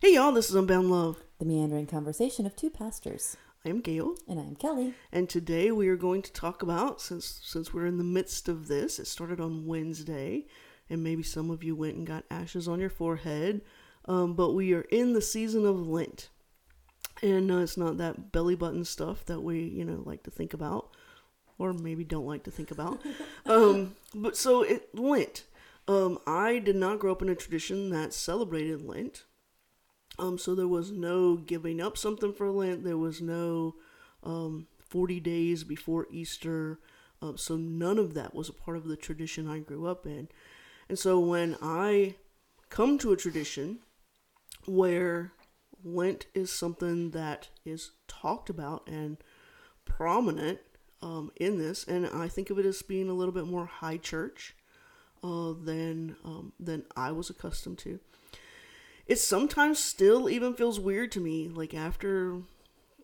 [0.00, 1.22] Hey y'all, this is Unbound Love.
[1.38, 3.36] The meandering conversation of two pastors.
[3.64, 4.94] I am Gail, And I'm Kelly.
[5.10, 8.68] and today we are going to talk about since since we're in the midst of
[8.68, 8.98] this.
[8.98, 10.46] It started on Wednesday,
[10.90, 13.62] and maybe some of you went and got ashes on your forehead.
[14.06, 16.28] Um, but we are in the season of Lent,
[17.22, 20.52] and uh, it's not that belly button stuff that we you know like to think
[20.52, 20.90] about,
[21.58, 23.00] or maybe don't like to think about.
[23.46, 25.44] um, but so it Lent.
[25.86, 29.24] Um, I did not grow up in a tradition that celebrated Lent.
[30.18, 32.84] Um, so there was no giving up something for Lent.
[32.84, 33.74] There was no
[34.22, 36.78] um, 40 days before Easter.
[37.20, 40.28] Um, so none of that was a part of the tradition I grew up in.
[40.88, 42.16] And so when I
[42.70, 43.78] come to a tradition
[44.66, 45.32] where
[45.82, 49.18] Lent is something that is talked about and
[49.84, 50.60] prominent
[51.02, 53.98] um, in this, and I think of it as being a little bit more high
[53.98, 54.54] church
[55.22, 58.00] uh, than um, than I was accustomed to
[59.06, 62.38] it sometimes still even feels weird to me like after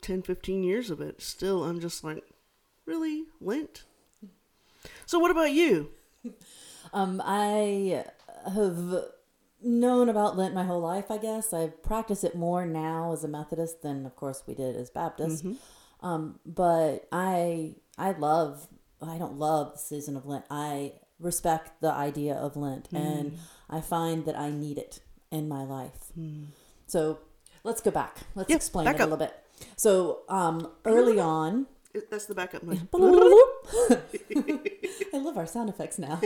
[0.00, 2.24] 10 15 years of it still i'm just like
[2.86, 3.84] really lent
[5.06, 5.90] so what about you
[6.92, 8.04] Um, I
[8.52, 9.04] have
[9.62, 11.52] known about Lent my whole life, I guess.
[11.52, 15.44] I practice it more now as a Methodist than, of course, we did as Baptist.
[16.00, 18.66] Um, but I, I love,
[19.02, 20.46] I don't love the season of Lent.
[20.50, 25.64] I respect the idea of Lent, and I find that I need it in my
[25.64, 26.12] life.
[26.86, 27.18] So
[27.64, 28.18] let's go back.
[28.34, 29.34] Let's Yeah, explain back it a little bit.
[29.76, 31.66] So um, early on,
[32.08, 32.80] that's the backup noise
[35.12, 36.20] I love our sound effects now.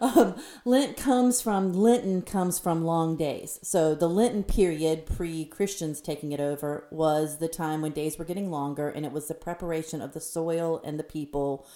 [0.02, 0.34] um,
[0.66, 3.58] Lent comes from Lenten comes from long days.
[3.62, 8.26] So the Lenten period, pre Christians taking it over, was the time when days were
[8.26, 11.66] getting longer, and it was the preparation of the soil and the people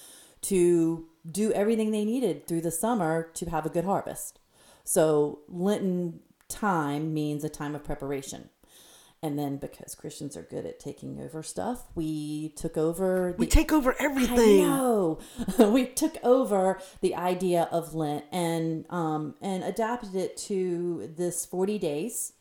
[0.42, 4.38] to do everything they needed through the summer to have a good harvest.
[4.90, 8.50] So Lenten time means a time of preparation.
[9.22, 13.70] And then because Christians are good at taking over stuff, we took over we take
[13.70, 15.20] over I everything know.
[15.60, 21.78] we took over the idea of Lent and um, and adapted it to this forty
[21.78, 22.32] days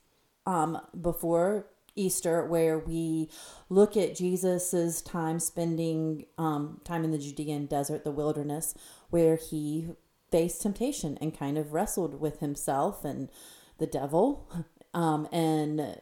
[0.47, 3.29] um, before Easter, where we
[3.69, 8.73] look at Jesus's time spending um, time in the Judean desert, the wilderness,
[9.11, 9.89] where he
[10.31, 13.29] faced temptation and kind of wrestled with himself and
[13.77, 14.49] the devil,
[14.93, 15.97] um, and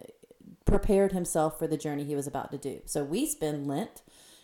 [0.66, 2.82] prepared himself for the journey he was about to do.
[2.86, 4.02] So we spend Lent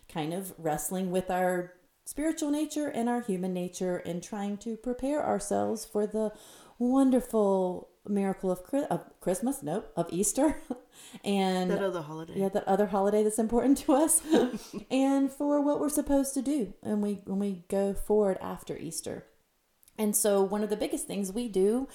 [0.07, 1.73] kind of wrestling with our
[2.05, 6.31] spiritual nature and our human nature and trying to prepare ourselves for the
[6.77, 10.57] wonderful miracle of, of Christmas, nope, of Easter.
[11.23, 14.21] and that other holiday yeah, that other holiday that's important to us,
[14.91, 19.25] and for what we're supposed to do, and we when we go forward after Easter.
[19.97, 21.87] And so, one of the biggest things we do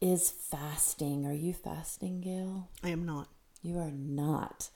[0.00, 1.26] is fasting.
[1.26, 2.68] Are you fasting, Gail?
[2.82, 3.28] i am not
[3.62, 4.70] You are not.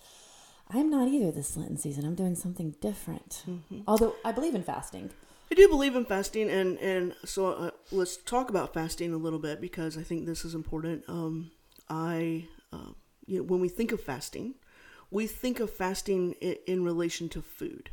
[0.69, 2.05] I'm not either this Lenten season.
[2.05, 3.45] I'm doing something different.
[3.87, 5.11] Although I believe in fasting.
[5.51, 9.39] I do believe in fasting, and and so uh, let's talk about fasting a little
[9.39, 11.05] bit because I think this is important.
[11.09, 11.51] Um,
[11.91, 12.93] I, uh,
[13.27, 14.55] you know, when we think of fasting,
[15.11, 17.91] we think of fasting in, in relation to food,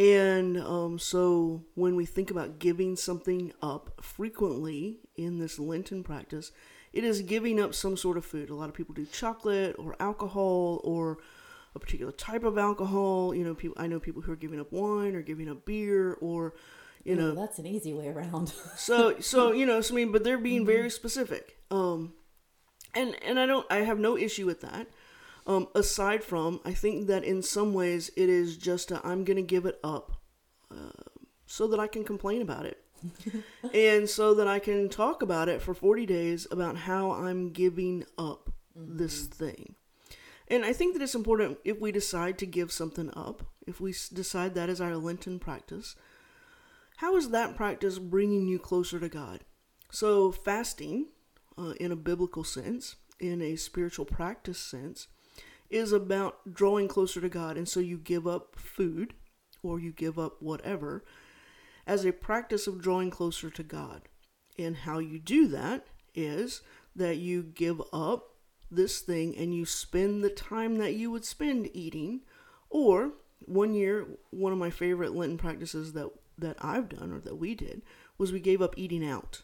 [0.00, 6.52] and um, so when we think about giving something up frequently in this Lenten practice,
[6.94, 8.48] it is giving up some sort of food.
[8.48, 11.18] A lot of people do chocolate or alcohol or
[11.74, 13.34] a particular type of alcohol.
[13.34, 16.14] You know, people I know people who are giving up wine or giving up beer
[16.22, 16.54] or
[17.04, 18.54] you know that's an easy way around.
[18.76, 21.58] so so you know so, I mean but they're being very specific.
[21.70, 22.14] Um
[22.94, 24.86] and and I don't I have no issue with that.
[25.50, 29.36] Um aside from I think that in some ways it is just i I'm going
[29.36, 30.12] to give it up
[30.70, 31.04] uh,
[31.46, 32.84] so that I can complain about it.
[33.74, 38.04] and so that I can talk about it for 40 days about how I'm giving
[38.18, 39.74] up this thing.
[40.48, 43.94] And I think that it's important if we decide to give something up, if we
[44.12, 45.96] decide that is our Lenten practice,
[46.96, 49.40] how is that practice bringing you closer to God?
[49.90, 51.06] So, fasting,
[51.56, 55.08] uh, in a biblical sense, in a spiritual practice sense,
[55.70, 57.56] is about drawing closer to God.
[57.56, 59.14] And so you give up food
[59.62, 61.04] or you give up whatever
[61.86, 64.02] as a practice of drawing closer to God.
[64.58, 66.62] And how you do that is
[66.94, 68.34] that you give up
[68.70, 72.20] this thing and you spend the time that you would spend eating.
[72.68, 77.36] Or one year, one of my favorite Lenten practices that, that I've done or that
[77.36, 77.82] we did
[78.18, 79.42] was we gave up eating out.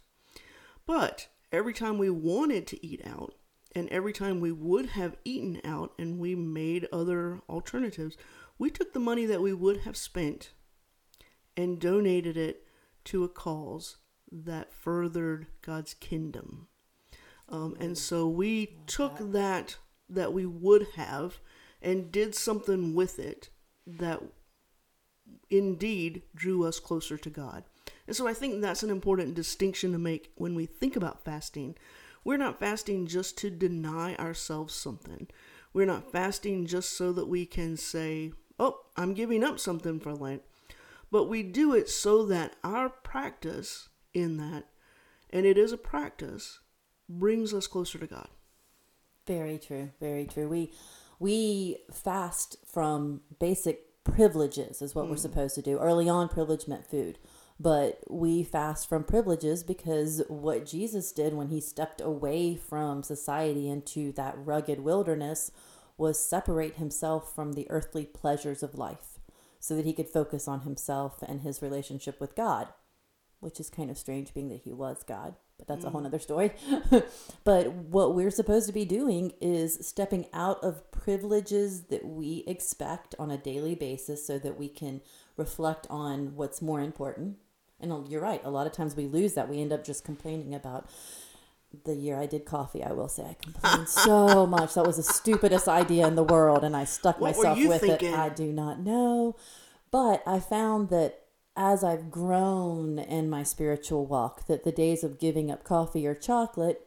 [0.86, 3.34] But every time we wanted to eat out,
[3.76, 8.16] and every time we would have eaten out and we made other alternatives,
[8.58, 10.52] we took the money that we would have spent
[11.58, 12.62] and donated it
[13.04, 13.98] to a cause
[14.32, 16.68] that furthered God's kingdom.
[17.50, 19.76] Um, and so we took that
[20.08, 21.40] that we would have
[21.82, 23.50] and did something with it
[23.86, 24.22] that
[25.50, 27.64] indeed drew us closer to God.
[28.06, 31.76] And so I think that's an important distinction to make when we think about fasting.
[32.26, 35.28] We're not fasting just to deny ourselves something.
[35.72, 40.12] We're not fasting just so that we can say, oh, I'm giving up something for
[40.12, 40.42] Lent.
[41.12, 44.64] But we do it so that our practice in that,
[45.30, 46.58] and it is a practice,
[47.08, 48.26] brings us closer to God.
[49.24, 49.92] Very true.
[50.00, 50.48] Very true.
[50.48, 50.72] We
[51.20, 55.10] we fast from basic privileges is what mm.
[55.10, 55.78] we're supposed to do.
[55.78, 57.20] Early on, privilege meant food.
[57.58, 63.68] But we fast from privileges because what Jesus did when he stepped away from society
[63.68, 65.50] into that rugged wilderness
[65.96, 69.18] was separate himself from the earthly pleasures of life
[69.58, 72.68] so that he could focus on himself and his relationship with God,
[73.40, 75.88] which is kind of strange being that he was God, but that's mm.
[75.88, 76.06] a whole mm.
[76.06, 76.52] other story.
[77.44, 83.14] but what we're supposed to be doing is stepping out of privileges that we expect
[83.18, 85.00] on a daily basis so that we can
[85.38, 87.38] reflect on what's more important
[87.80, 88.40] and you're right.
[88.44, 89.48] A lot of times we lose that.
[89.48, 90.88] We end up just complaining about
[91.84, 92.82] the year I did coffee.
[92.82, 94.74] I will say I complained so much.
[94.74, 98.12] That was the stupidest idea in the world, and I stuck what myself with thinking?
[98.12, 98.18] it.
[98.18, 99.36] I do not know,
[99.90, 101.22] but I found that
[101.56, 106.14] as I've grown in my spiritual walk, that the days of giving up coffee or
[106.14, 106.86] chocolate,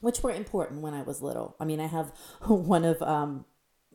[0.00, 1.56] which were important when I was little.
[1.58, 2.08] I mean, I have
[2.46, 3.46] one of um,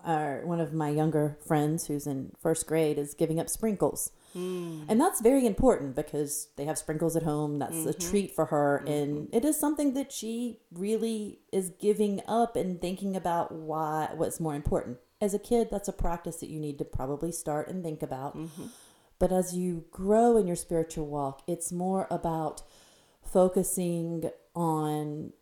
[0.03, 4.85] our, one of my younger friends who's in first grade is giving up sprinkles Mm.
[4.87, 7.59] And that's very important because they have sprinkles at home.
[7.59, 7.89] That's mm-hmm.
[7.89, 8.83] a treat for her.
[8.83, 8.93] Mm-hmm.
[8.93, 14.39] And it is something that she really is giving up and thinking about why what's
[14.39, 14.97] more important.
[15.21, 18.37] As a kid, that's a practice that you need to probably start and think about.
[18.37, 18.67] Mm-hmm.
[19.19, 22.61] But as you grow in your spiritual walk, it's more about
[23.21, 25.33] focusing on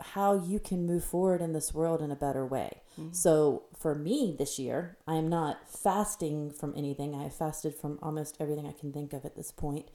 [0.00, 2.82] how you can move forward in this world in a better way.
[2.98, 3.12] Mm-hmm.
[3.12, 7.14] So for me this year, I am not fasting from anything.
[7.14, 9.86] I have fasted from almost everything I can think of at this point.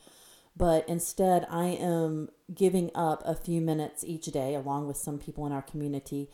[0.56, 5.46] But instead, I am giving up a few minutes each day, along with some people
[5.46, 6.30] in our community,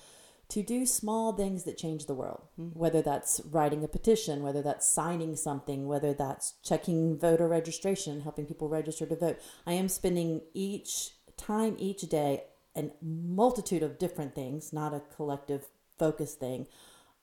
[0.50, 2.44] to do small things that change the world.
[2.59, 2.79] Mm-hmm.
[2.79, 8.45] Whether that's writing a petition, whether that's signing something, whether that's checking voter registration, helping
[8.45, 9.39] people register to vote.
[9.65, 12.44] I am spending each time each day
[12.75, 15.66] a multitude of different things, not a collective
[15.98, 16.68] focus thing,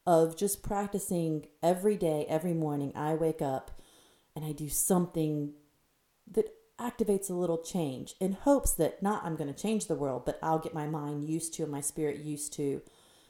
[0.06, 2.92] of just practicing every day, every morning.
[2.94, 3.80] I wake up
[4.34, 5.52] and I do something
[6.30, 10.24] that activates a little change in hopes that not I'm going to change the world,
[10.24, 12.82] but I'll get my mind used to and my spirit used to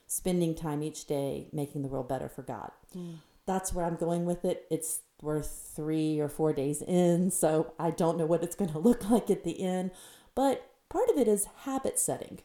[0.07, 2.71] spending time each day making the world better for God.
[2.97, 3.17] Mm.
[3.47, 4.67] That's where I'm going with it.
[4.71, 8.79] It's we're three or four days in, so I don't know what it's going to
[8.79, 9.91] look like at the end,
[10.35, 12.41] but Part of it is habit setting.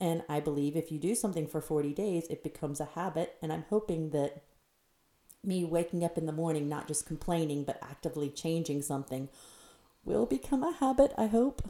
[0.00, 3.34] And I believe if you do something for 40 days, it becomes a habit.
[3.42, 4.44] And I'm hoping that
[5.42, 9.28] me waking up in the morning, not just complaining, but actively changing something,
[10.04, 11.68] will become a habit, I hope.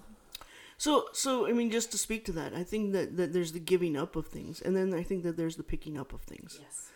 [0.76, 3.60] So, so I mean, just to speak to that, I think that, that there's the
[3.60, 6.58] giving up of things, and then I think that there's the picking up of things.
[6.60, 6.90] Yes.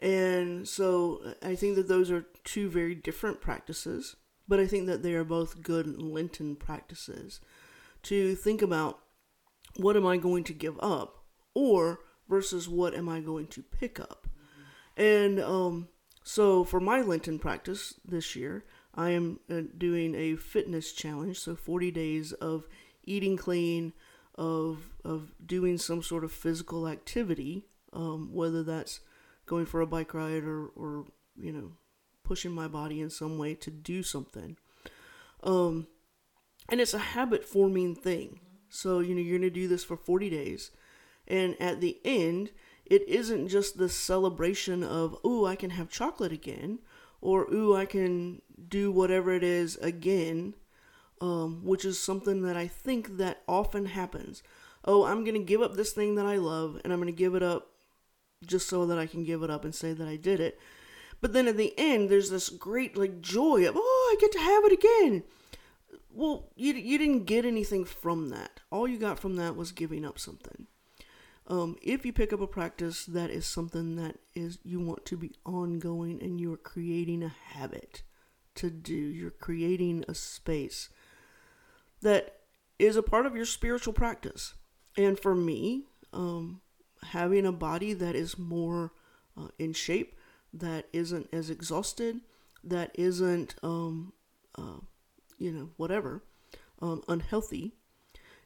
[0.00, 4.16] And so I think that those are two very different practices,
[4.48, 7.40] but I think that they are both good Lenten practices
[8.06, 8.98] to think about
[9.76, 11.24] what am I going to give up
[11.54, 14.26] or versus what am I going to pick up.
[14.96, 15.88] And um,
[16.22, 21.54] so for my Lenten practice this year, I am uh, doing a fitness challenge, so
[21.54, 22.66] 40 days of
[23.04, 23.92] eating clean,
[24.34, 29.00] of of doing some sort of physical activity, um, whether that's
[29.46, 31.04] going for a bike ride or or
[31.36, 31.72] you know
[32.24, 34.56] pushing my body in some way to do something.
[35.42, 35.86] Um,
[36.68, 38.40] and it's a habit forming thing.
[38.68, 40.70] So, you know, you're going to do this for 40 days.
[41.26, 42.50] And at the end,
[42.84, 46.78] it isn't just the celebration of, oh, I can have chocolate again,
[47.20, 50.54] or ooh, I can do whatever it is again,
[51.20, 54.42] um, which is something that I think that often happens.
[54.84, 57.18] Oh, I'm going to give up this thing that I love, and I'm going to
[57.18, 57.72] give it up
[58.44, 60.60] just so that I can give it up and say that I did it.
[61.20, 64.38] But then at the end, there's this great like joy of, oh, I get to
[64.38, 65.24] have it again.
[66.16, 68.60] Well, you, you didn't get anything from that.
[68.70, 70.66] All you got from that was giving up something.
[71.46, 75.18] Um, if you pick up a practice that is something that is you want to
[75.18, 78.02] be ongoing and you're creating a habit
[78.54, 80.88] to do, you're creating a space
[82.00, 82.40] that
[82.78, 84.54] is a part of your spiritual practice.
[84.96, 86.62] And for me, um,
[87.02, 88.92] having a body that is more
[89.36, 90.16] uh, in shape,
[90.54, 92.22] that isn't as exhausted,
[92.64, 94.14] that isn't um,
[94.56, 94.78] uh,
[95.38, 96.22] you know, whatever,
[96.80, 97.74] um, unhealthy,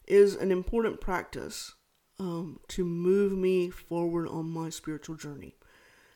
[0.06, 1.74] is an important practice
[2.18, 5.56] um, to move me forward on my spiritual journey.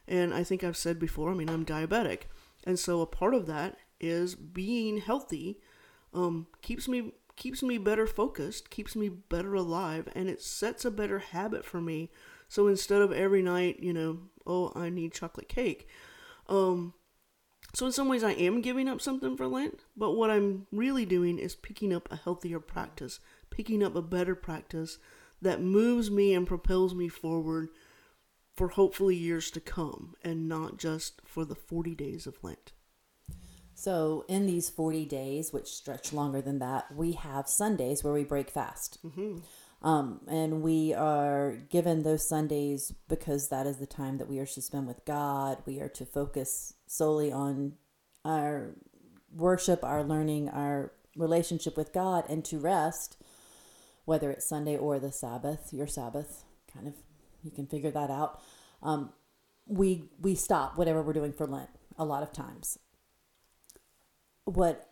[0.07, 2.23] And I think I've said before, I mean, I'm diabetic.
[2.65, 5.61] And so a part of that is being healthy
[6.13, 10.91] um, keeps me keeps me better focused, keeps me better alive, and it sets a
[10.91, 12.11] better habit for me.
[12.49, 15.89] So instead of every night, you know, oh, I need chocolate cake.
[16.49, 16.95] Um,
[17.75, 21.05] so in some ways, I am giving up something for Lent, but what I'm really
[21.05, 23.19] doing is picking up a healthier practice,
[23.51, 24.99] picking up a better practice
[25.43, 27.69] that moves me and propels me forward
[28.57, 32.73] for hopefully years to come, and not just for the 40 days of Lent.
[33.75, 38.23] So, in these 40 days, which stretch longer than that, we have Sundays where we
[38.23, 38.99] break fast.
[39.05, 39.39] Mm-hmm.
[39.85, 44.47] Um, and we are given those Sundays because that is the time that we are
[44.47, 45.59] to spend with God.
[45.67, 47.75] We are to focus solely on
[48.25, 48.77] our
[49.31, 53.19] worship, our learning, our relationship with God, and to rest,
[54.07, 56.95] whether it's Sunday or the Sabbath, your Sabbath, kind of,
[57.43, 58.41] you can figure that out.
[58.83, 59.11] Um,
[59.67, 62.79] we we stop whatever we're doing for Lent a lot of times
[64.45, 64.91] what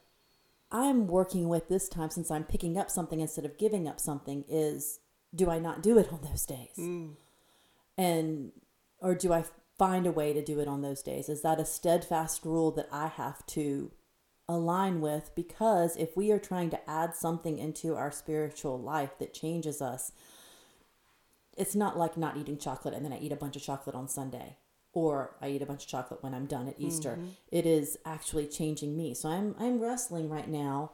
[0.73, 4.45] I'm working with this time, since I'm picking up something instead of giving up something,
[4.49, 5.01] is
[5.35, 6.77] do I not do it on those days?
[6.79, 7.17] Mm.
[7.99, 8.53] And,
[8.99, 9.45] or do I
[9.79, 11.29] find a way to do it on those days?
[11.29, 13.93] Is that a steadfast rule that I have to
[14.49, 15.31] align with?
[15.35, 20.13] Because if we are trying to add something into our spiritual life that changes us,
[21.57, 24.09] it's not like not eating chocolate and then I eat a bunch of chocolate on
[24.09, 24.57] Sunday
[24.93, 27.13] or I eat a bunch of chocolate when I'm done at Easter.
[27.13, 27.29] Mm-hmm.
[27.51, 29.15] It is actually changing me.
[29.15, 30.93] So I'm I'm wrestling right now.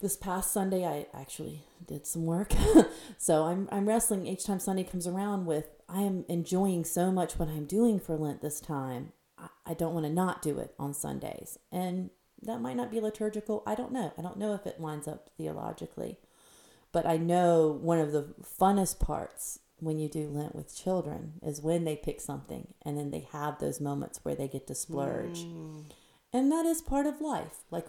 [0.00, 2.52] This past Sunday I actually did some work.
[3.18, 7.38] so I'm I'm wrestling each time Sunday comes around with I am enjoying so much
[7.38, 9.12] what I'm doing for Lent this time.
[9.38, 11.58] I, I don't want to not do it on Sundays.
[11.70, 12.10] And
[12.42, 13.62] that might not be liturgical.
[13.66, 14.12] I don't know.
[14.18, 16.18] I don't know if it lines up theologically.
[16.90, 21.60] But I know one of the funnest parts when you do Lent with children is
[21.60, 25.40] when they pick something and then they have those moments where they get to splurge.
[25.40, 25.84] Mm.
[26.32, 27.64] And that is part of life.
[27.70, 27.88] Like,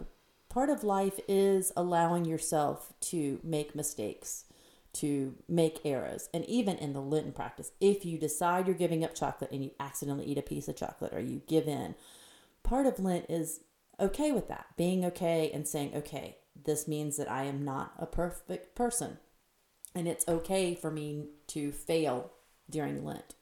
[0.50, 4.46] part of life is allowing yourself to make mistakes,
[4.94, 6.30] to make errors.
[6.34, 9.72] And even in the Lenten practice, if you decide you're giving up chocolate and you
[9.80, 11.94] accidentally eat a piece of chocolate or you give in,
[12.64, 13.60] part of Lent is
[14.00, 18.08] okay with that, being okay and saying, okay, this means that I am not a
[18.08, 19.20] perfect person
[19.96, 22.32] and it's okay for me to fail
[22.70, 23.36] during Lent.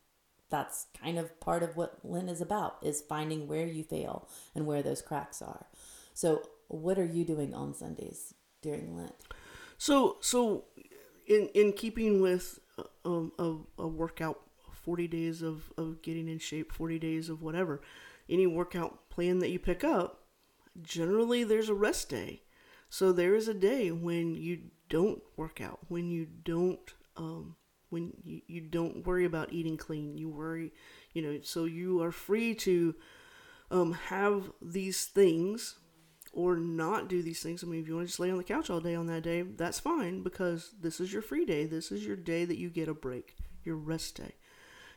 [0.49, 4.65] That's kind of part of what Lent is about is finding where you fail and
[4.65, 5.67] where those cracks are.
[6.13, 9.15] So, what are you doing on Sundays during Lent?
[9.77, 10.65] So, so
[11.27, 12.59] in in keeping with
[13.05, 14.41] um, a, a workout,
[14.73, 17.81] forty days of of getting in shape, forty days of whatever,
[18.29, 20.25] any workout plan that you pick up,
[20.81, 22.41] generally there's a rest day.
[22.89, 27.55] So there is a day when you don't work out, when you don't um,
[27.89, 30.71] when you, you don't worry about eating clean, you worry,
[31.13, 32.95] you know, so you are free to
[33.69, 35.75] um, have these things
[36.33, 37.63] or not do these things.
[37.63, 39.23] I mean, if you want to just lay on the couch all day on that
[39.23, 41.65] day, that's fine because this is your free day.
[41.65, 44.35] This is your day that you get a break, your rest day.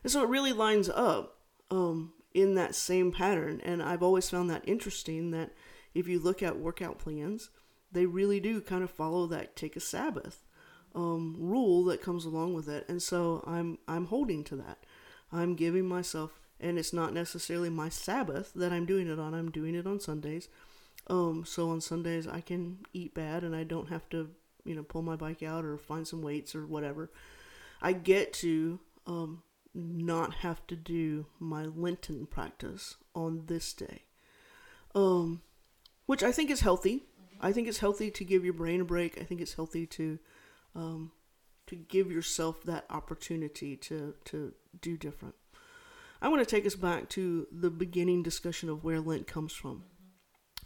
[0.05, 1.39] And so it really lines up
[1.73, 3.61] um, in that same pattern.
[3.65, 5.51] And I've always found that interesting that
[5.95, 7.51] if you look at workout plans,
[7.95, 10.45] they really do kind of follow that take a Sabbath
[10.95, 14.79] um, rule that comes along with it, and so I'm I'm holding to that.
[15.33, 19.35] I'm giving myself, and it's not necessarily my Sabbath that I'm doing it on.
[19.35, 20.49] I'm doing it on Sundays.
[21.09, 24.31] Um, so on Sundays I can eat bad, and I don't have to
[24.65, 27.11] you know pull my bike out or find some weights or whatever.
[27.83, 29.43] I get to um,
[29.75, 34.03] not have to do my Lenten practice on this day,
[34.95, 35.43] um,
[36.07, 37.03] which I think is healthy.
[37.41, 39.21] I think it's healthy to give your brain a break.
[39.21, 40.19] I think it's healthy to
[40.75, 41.13] um,
[41.67, 45.35] to give yourself that opportunity to to do different.
[46.21, 49.85] I want to take us back to the beginning discussion of where Lent comes from,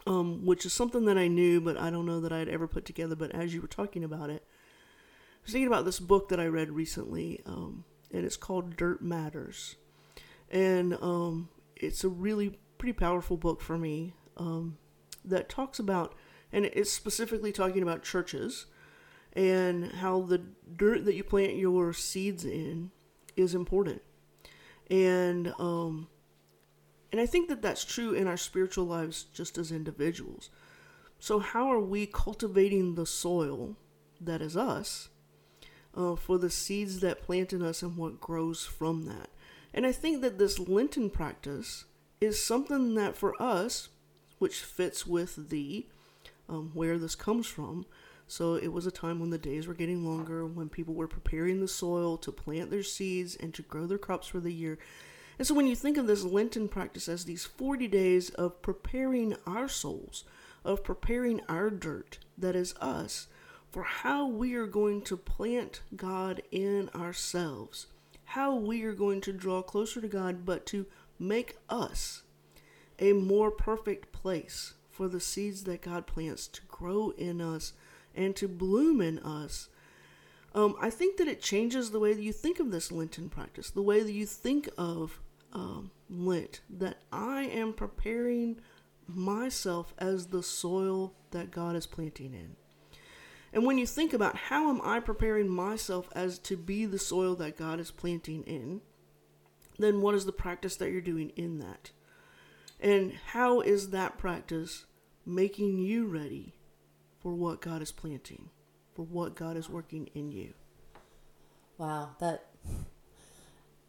[0.06, 2.84] um, which is something that I knew, but I don't know that I'd ever put
[2.84, 3.16] together.
[3.16, 6.46] But as you were talking about it, I was thinking about this book that I
[6.46, 9.76] read recently, um, and it's called Dirt Matters,
[10.50, 14.78] and um, it's a really pretty powerful book for me um,
[15.24, 16.14] that talks about
[16.52, 18.66] and it's specifically talking about churches
[19.32, 20.38] and how the
[20.76, 22.90] dirt that you plant your seeds in
[23.36, 24.02] is important.
[24.90, 26.08] And um,
[27.12, 30.50] and I think that that's true in our spiritual lives just as individuals.
[31.18, 33.76] So how are we cultivating the soil
[34.20, 35.08] that is us
[35.94, 39.30] uh, for the seeds that plant in us and what grows from that?
[39.74, 41.84] And I think that this Lenten practice
[42.20, 43.88] is something that for us,
[44.38, 45.86] which fits with the
[46.48, 47.86] um, where this comes from,
[48.26, 51.60] So it was a time when the days were getting longer, when people were preparing
[51.60, 54.78] the soil to plant their seeds and to grow their crops for the year.
[55.38, 59.36] And so when you think of this Lenten practice as these 40 days of preparing
[59.46, 60.24] our souls,
[60.64, 63.28] of preparing our dirt, that is us,
[63.70, 67.86] for how we are going to plant God in ourselves,
[68.24, 70.86] how we are going to draw closer to God, but to
[71.18, 72.22] make us
[72.98, 77.72] a more perfect place for the seeds that God plants to grow in us
[78.16, 79.68] and to bloom in us.
[80.56, 83.70] Um, I think that it changes the way that you think of this Lenten practice,
[83.70, 85.20] the way that you think of
[85.52, 88.58] um, Lent, that I am preparing
[89.06, 92.56] myself as the soil that God is planting in.
[93.52, 97.36] And when you think about how am I preparing myself as to be the soil
[97.36, 98.80] that God is planting in,
[99.78, 101.92] then what is the practice that you're doing in that?
[102.80, 104.86] And how is that practice
[105.26, 106.54] making you ready
[107.20, 108.50] for what God is planting,
[108.94, 110.54] for what God is working in you?
[111.76, 112.46] Wow, that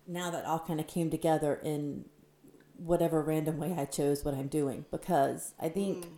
[0.07, 2.05] now that all kind of came together in
[2.77, 6.09] whatever random way I chose what I'm doing because I think mm.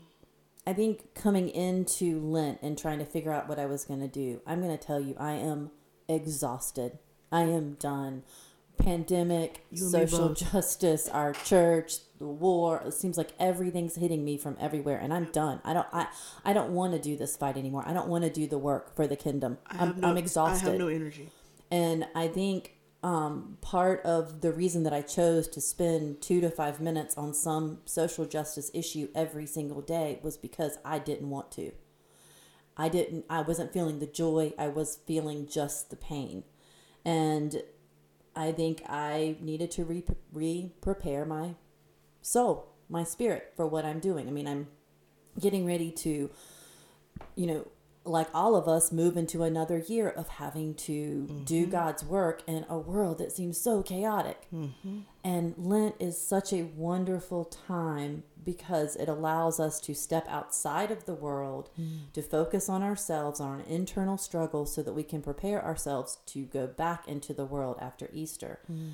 [0.66, 4.08] I think coming into Lent and trying to figure out what I was going to
[4.08, 5.72] do, I'm going to tell you I am
[6.08, 7.00] exhausted.
[7.32, 8.24] I am done.
[8.78, 12.84] Pandemic, social justice, our church, the war.
[12.86, 15.60] It seems like everything's hitting me from everywhere, and I'm done.
[15.66, 15.88] I don't.
[15.92, 16.08] I.
[16.46, 17.84] I don't want to do this fight anymore.
[17.86, 19.58] I don't want to do the work for the kingdom.
[19.68, 20.68] I'm, no, I'm exhausted.
[20.68, 21.30] I have no energy.
[21.72, 26.50] And I think um, part of the reason that I chose to spend two to
[26.50, 31.52] five minutes on some social justice issue every single day was because I didn't want
[31.54, 31.72] to.
[32.78, 36.44] I didn't, I wasn't feeling the joy, I was feeling just the pain.
[37.04, 37.64] And
[38.36, 39.84] I think I needed to
[40.32, 41.56] re prepare my
[42.22, 44.28] soul, my spirit for what I'm doing.
[44.28, 44.68] I mean, I'm
[45.40, 46.30] getting ready to,
[47.36, 47.68] you know,
[48.04, 51.44] like all of us move into another year of having to mm-hmm.
[51.44, 54.48] do God's work in a world that seems so chaotic.
[54.52, 55.00] Mm-hmm.
[55.24, 61.06] And Lent is such a wonderful time because it allows us to step outside of
[61.06, 62.12] the world, mm.
[62.14, 66.46] to focus on ourselves, on our internal struggle, so that we can prepare ourselves to
[66.46, 68.60] go back into the world after Easter.
[68.72, 68.94] Mm.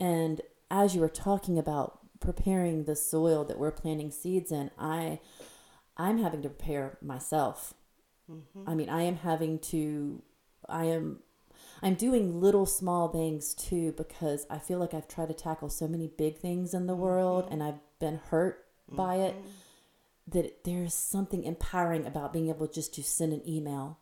[0.00, 5.20] And as you were talking about preparing the soil that we're planting seeds in, I
[5.96, 7.74] I'm having to prepare myself
[8.30, 8.68] Mm-hmm.
[8.68, 10.22] I mean, I am having to,
[10.68, 11.20] I am,
[11.82, 15.86] I'm doing little small things too because I feel like I've tried to tackle so
[15.86, 17.02] many big things in the mm-hmm.
[17.02, 18.96] world and I've been hurt mm-hmm.
[18.96, 20.38] by it mm-hmm.
[20.38, 23.98] that there's something empowering about being able just to send an email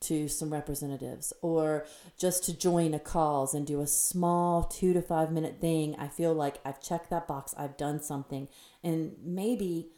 [0.00, 1.86] to some representatives or
[2.18, 5.96] just to join a cause and do a small two to five minute thing.
[5.98, 8.48] I feel like I've checked that box, I've done something.
[8.82, 9.88] And maybe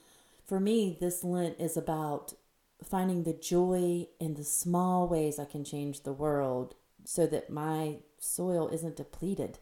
[0.44, 2.34] for me, this Lent is about
[2.82, 7.96] finding the joy in the small ways I can change the world so that my
[8.18, 9.58] soil isn't depleted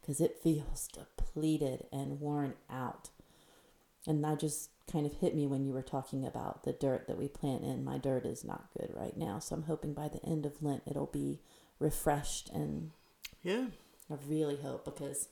[0.00, 0.24] because hmm.
[0.24, 0.26] mm.
[0.26, 3.10] it feels depleted and worn out.
[4.06, 7.18] And I just kind of hit me when you were talking about the dirt that
[7.18, 7.84] we plant in.
[7.84, 9.38] My dirt is not good right now.
[9.38, 11.40] So I'm hoping by the end of Lent it'll be
[11.78, 12.92] refreshed and
[13.42, 13.66] yeah.
[14.10, 15.28] I really hope because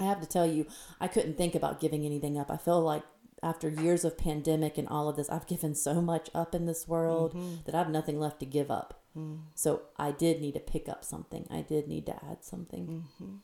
[0.00, 0.66] I have to tell you,
[1.00, 2.50] I couldn't think about giving anything up.
[2.50, 3.04] I feel like
[3.42, 6.86] after years of pandemic and all of this, I've given so much up in this
[6.86, 7.56] world mm-hmm.
[7.64, 9.02] that I have nothing left to give up.
[9.16, 9.40] Mm.
[9.54, 11.46] So I did need to pick up something.
[11.50, 13.04] I did need to add something.
[13.20, 13.34] Mm-hmm.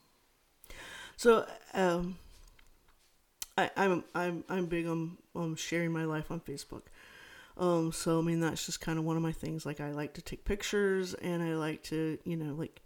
[1.16, 2.16] So um,
[3.58, 6.82] I, I'm I'm I'm big on um, sharing my life on Facebook.
[7.56, 9.66] Um, so I mean that's just kind of one of my things.
[9.66, 12.82] Like I like to take pictures and I like to you know like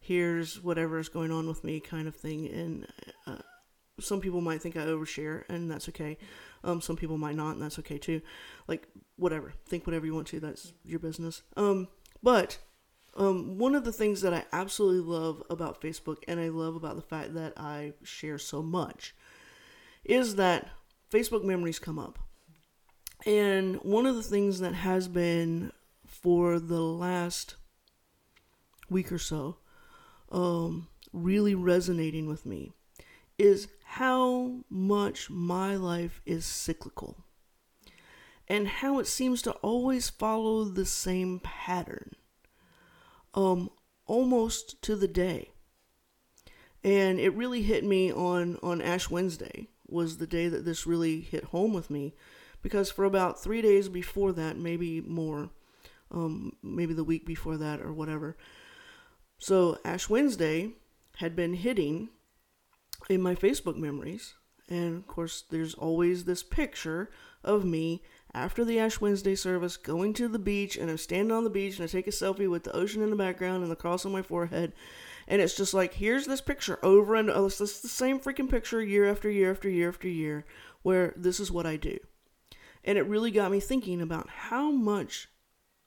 [0.00, 2.86] here's whatever is going on with me kind of thing and.
[3.26, 3.42] Uh,
[3.98, 6.18] some people might think I overshare, and that's okay.
[6.62, 8.20] Um, some people might not, and that's okay too.
[8.68, 8.86] Like
[9.16, 10.38] whatever, think whatever you want to.
[10.38, 11.40] That's your business.
[11.56, 11.88] Um,
[12.22, 12.58] but
[13.16, 16.96] um, one of the things that I absolutely love about Facebook, and I love about
[16.96, 19.14] the fact that I share so much,
[20.08, 20.68] is that
[21.10, 22.18] Facebook memories come up.
[23.24, 25.72] And one of the things that has been
[26.06, 27.56] for the last
[28.88, 29.56] week or so
[30.30, 32.72] um, really resonating with me
[33.38, 37.16] is how much my life is cyclical
[38.48, 42.12] and how it seems to always follow the same pattern
[43.34, 43.70] um
[44.06, 45.50] almost to the day
[46.82, 51.20] and it really hit me on on ash wednesday was the day that this really
[51.20, 52.14] hit home with me
[52.62, 55.50] because for about three days before that maybe more
[56.10, 58.36] um, maybe the week before that or whatever
[59.38, 60.72] so ash wednesday
[61.16, 62.08] had been hitting
[63.08, 64.34] in my Facebook memories.
[64.68, 67.10] And of course, there's always this picture
[67.44, 68.02] of me
[68.34, 71.76] after the Ash Wednesday service, going to the beach, and I'm standing on the beach
[71.76, 74.12] and I take a selfie with the ocean in the background and the cross on
[74.12, 74.72] my forehead.
[75.28, 77.46] And it's just like, here's this picture over and over.
[77.46, 80.44] It's the same freaking picture year after year after year after year,
[80.82, 81.98] where this is what I do.
[82.84, 85.28] And it really got me thinking about how much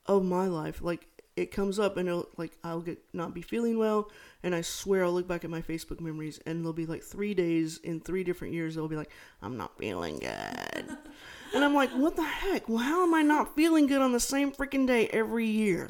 [0.06, 1.08] of my life, like,
[1.40, 4.10] it comes up and it'll, like I'll get not be feeling well,
[4.44, 7.34] and I swear I'll look back at my Facebook memories and there'll be like three
[7.34, 8.76] days in three different years.
[8.76, 10.28] They'll be like, I'm not feeling good,
[11.54, 12.68] and I'm like, what the heck?
[12.68, 15.90] Well, how am I not feeling good on the same freaking day every year?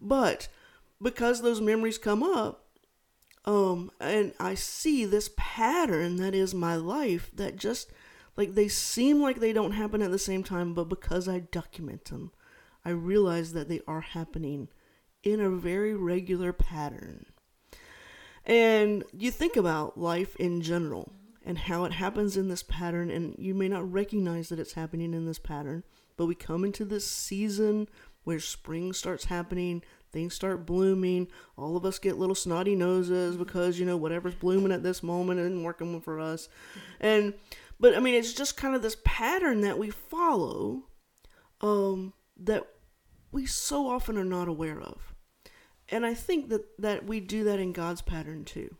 [0.00, 0.48] But
[1.00, 2.63] because those memories come up,
[3.44, 7.90] um, and I see this pattern that is my life that just
[8.36, 12.06] like they seem like they don't happen at the same time, but because I document
[12.06, 12.32] them
[12.84, 14.68] I realize that they are happening
[15.22, 17.26] in a very regular pattern.
[18.44, 21.12] And you think about life in general
[21.46, 25.14] and how it happens in this pattern, and you may not recognize that it's happening
[25.14, 25.82] in this pattern,
[26.16, 27.88] but we come into this season
[28.24, 29.82] where spring starts happening,
[30.14, 34.72] things start blooming, all of us get little snotty noses because, you know, whatever's blooming
[34.72, 36.48] at this moment isn't working for us.
[37.00, 37.34] And,
[37.78, 40.84] but I mean, it's just kind of this pattern that we follow
[41.60, 42.66] um, that
[43.32, 45.12] we so often are not aware of.
[45.90, 48.76] And I think that, that we do that in God's pattern too.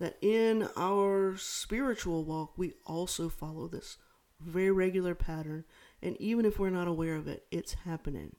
[0.00, 3.98] That in our spiritual walk, we also follow this
[4.40, 5.64] very regular pattern.
[6.02, 8.36] And even if we're not aware of it, it's happening.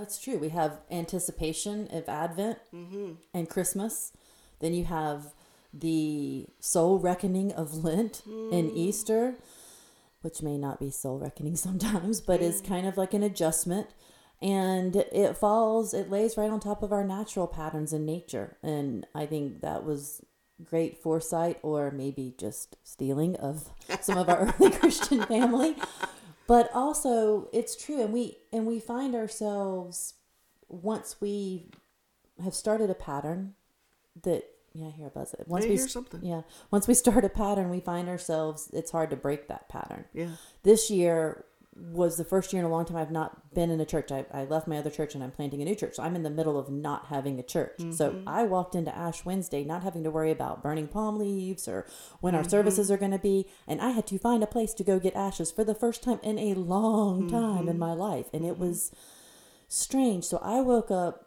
[0.00, 0.38] That's true.
[0.38, 3.12] We have anticipation of Advent mm-hmm.
[3.32, 4.12] and Christmas.
[4.58, 5.34] Then you have
[5.72, 8.52] the soul reckoning of Lent mm.
[8.52, 9.36] and Easter
[10.22, 13.88] which may not be soul reckoning sometimes, but is kind of like an adjustment.
[14.42, 18.56] And it falls, it lays right on top of our natural patterns in nature.
[18.62, 20.22] And I think that was
[20.64, 23.68] great foresight or maybe just stealing of
[24.00, 25.76] some of our early Christian family.
[26.50, 30.14] But also it's true and we and we find ourselves
[30.68, 31.70] once we
[32.42, 33.54] have started a pattern
[34.24, 35.32] that yeah, I hear a buzz.
[35.32, 36.24] It once we hear something.
[36.24, 38.68] Yeah, once we start a pattern, we find ourselves.
[38.72, 40.06] It's hard to break that pattern.
[40.12, 40.30] Yeah.
[40.64, 41.44] This year
[41.80, 44.12] was the first year in a long time I've not been in a church.
[44.12, 45.96] I, I left my other church and I'm planting a new church.
[45.96, 47.78] So I'm in the middle of not having a church.
[47.78, 47.92] Mm-hmm.
[47.92, 51.86] So I walked into Ash Wednesday not having to worry about burning palm leaves or
[52.20, 52.44] when mm-hmm.
[52.44, 53.46] our services are going to be.
[53.66, 56.20] And I had to find a place to go get ashes for the first time
[56.22, 57.68] in a long time mm-hmm.
[57.68, 58.26] in my life.
[58.32, 58.66] And it mm-hmm.
[58.66, 58.92] was
[59.68, 60.24] strange.
[60.24, 61.26] So I woke up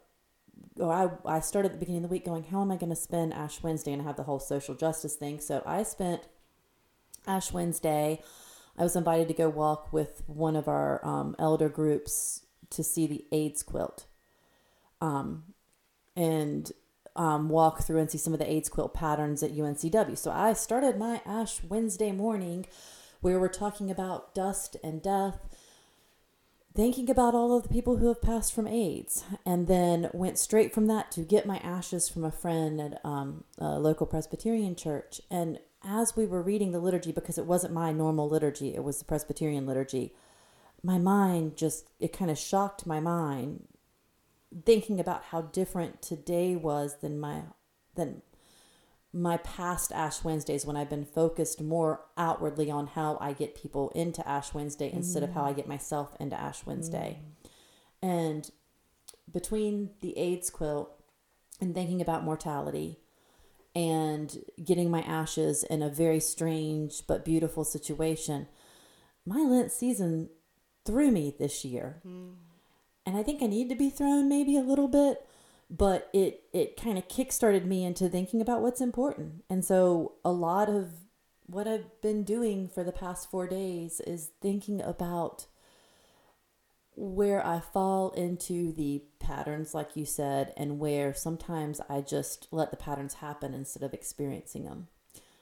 [0.80, 2.90] or I, I started at the beginning of the week going, how am I going
[2.90, 3.92] to spend Ash Wednesday?
[3.92, 5.40] And I have the whole social justice thing.
[5.40, 6.28] So I spent
[7.26, 8.22] Ash Wednesday.
[8.78, 13.06] I was invited to go walk with one of our um, elder groups to see
[13.06, 14.06] the AIDS quilt
[15.00, 15.44] um,
[16.16, 16.72] and
[17.16, 20.18] um, walk through and see some of the AIDS quilt patterns at UNCW.
[20.18, 22.66] So I started my Ash Wednesday morning
[23.22, 25.40] where we're talking about dust and death
[26.76, 30.74] thinking about all of the people who have passed from AIDS, and then went straight
[30.74, 35.22] from that to get my ashes from a friend at um, a local Presbyterian church.
[35.30, 39.00] And as we were reading the liturgy, because it wasn't my normal liturgy, it was
[39.00, 40.14] the Presbyterian liturgy,
[40.82, 43.68] my mind just, it kind of shocked my mind
[44.66, 47.44] thinking about how different today was than my,
[47.96, 48.22] than
[49.14, 53.92] my past Ash Wednesdays when I've been focused more outwardly on how I get people
[53.94, 54.96] into Ash Wednesday mm.
[54.96, 57.20] instead of how I get myself into Ash Wednesday.
[57.22, 57.50] Mm.
[58.02, 58.52] And
[59.32, 61.00] between the AIDS quilt
[61.62, 63.00] and thinking about mortality
[63.76, 68.48] and getting my ashes in a very strange but beautiful situation,
[69.26, 70.30] my Lent season
[70.86, 72.02] threw me this year.
[72.06, 72.34] Mm.
[73.06, 75.26] And I think I need to be thrown maybe a little bit
[75.70, 79.44] but it it kind of kickstarted me into thinking about what's important.
[79.50, 80.92] And so a lot of
[81.48, 85.48] what I've been doing for the past 4 days is thinking about
[86.96, 92.72] where I fall into the patterns like you said and where sometimes I just let
[92.72, 94.88] the patterns happen instead of experiencing them.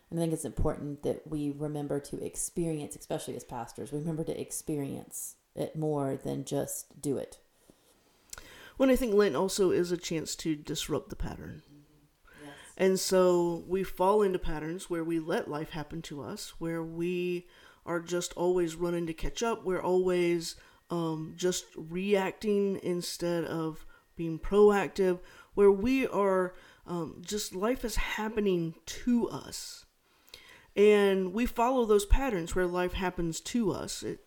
[0.09, 4.39] And I think it's important that we remember to experience, especially as pastors, remember to
[4.39, 7.39] experience it more than just do it.
[8.77, 11.61] When I think Lent also is a chance to disrupt the pattern.
[12.43, 12.53] Yes.
[12.77, 17.47] And so we fall into patterns where we let life happen to us, where we
[17.85, 19.63] are just always running to catch up.
[19.63, 20.55] We're always
[20.91, 25.19] um, just reacting instead of being proactive,
[25.55, 26.53] where we are
[26.85, 29.85] um, just life is happening to us.
[30.75, 34.03] And we follow those patterns where life happens to us.
[34.03, 34.19] It,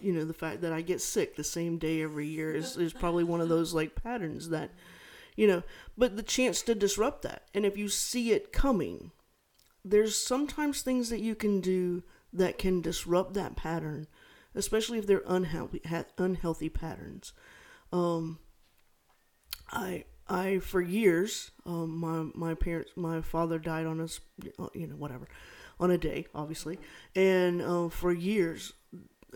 [0.00, 2.92] you know the fact that I get sick the same day every year is, is
[2.92, 4.70] probably one of those like patterns that
[5.36, 5.62] you know
[5.96, 9.10] but the chance to disrupt that and if you see it coming
[9.84, 12.02] there's sometimes things that you can do
[12.32, 14.06] that can disrupt that pattern
[14.54, 15.82] especially if they're unhealthy
[16.18, 17.32] unhealthy patterns.
[17.92, 18.38] Um,
[19.70, 24.20] I I for years, um, my my parents, my father died on us,
[24.74, 25.28] you know, whatever,
[25.78, 26.78] on a day, obviously,
[27.14, 28.72] and uh, for years,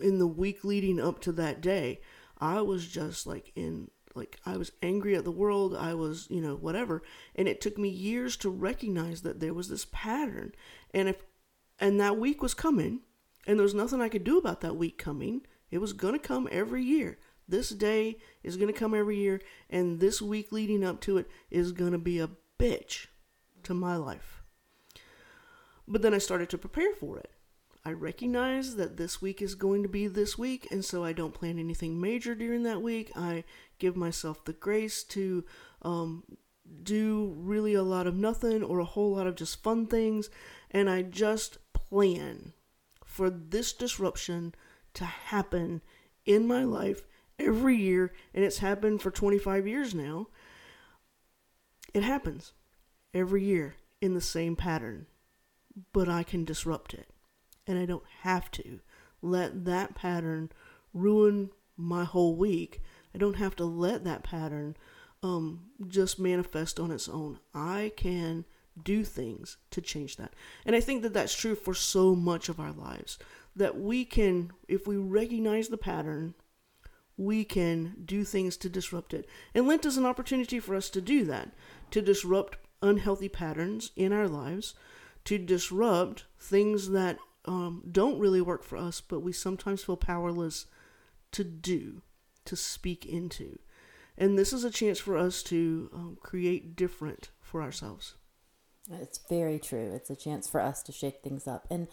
[0.01, 1.99] in the week leading up to that day,
[2.39, 5.75] I was just like in like I was angry at the world.
[5.75, 7.03] I was, you know, whatever.
[7.35, 10.53] And it took me years to recognize that there was this pattern.
[10.93, 11.23] And if
[11.79, 13.01] and that week was coming,
[13.45, 15.41] and there was nothing I could do about that week coming.
[15.71, 17.17] It was going to come every year.
[17.47, 21.29] This day is going to come every year, and this week leading up to it
[21.51, 22.29] is going to be a
[22.59, 23.07] bitch
[23.63, 24.43] to my life.
[25.87, 27.29] But then I started to prepare for it.
[27.87, 31.35] I recognize that this week is going to be this week, and so I don't
[31.35, 33.11] plan anything major during that week.
[33.15, 33.43] I
[33.77, 35.45] give myself the grace to
[35.83, 36.23] um,
[36.81, 40.31] do really a lot of nothing or a whole lot of just fun things,
[40.71, 42.53] and I just plan
[43.15, 44.53] for this disruption
[44.93, 45.81] to happen
[46.25, 47.07] in my life
[47.39, 50.27] every year, and it's happened for 25 years now.
[51.93, 52.51] It happens
[53.13, 55.05] every year in the same pattern,
[55.93, 57.07] but I can disrupt it.
[57.65, 58.81] And I don't have to
[59.21, 60.51] let that pattern
[60.93, 62.81] ruin my whole week.
[63.13, 64.75] I don't have to let that pattern
[65.23, 67.39] um, just manifest on its own.
[67.53, 68.43] I can
[68.81, 70.33] do things to change that.
[70.65, 73.17] And I think that that's true for so much of our lives.
[73.55, 76.33] That we can, if we recognize the pattern,
[77.17, 79.27] we can do things to disrupt it.
[79.53, 81.51] And Lent is an opportunity for us to do that,
[81.91, 84.73] to disrupt unhealthy patterns in our lives,
[85.23, 90.65] to disrupt things that um, don't really work for us, but we sometimes feel powerless
[91.31, 92.01] to do,
[92.43, 93.59] to speak into.
[94.17, 98.15] And this is a chance for us to um, create different for ourselves.
[98.91, 99.91] It's very true.
[99.93, 101.67] It's a chance for us to shake things up.
[101.69, 101.87] And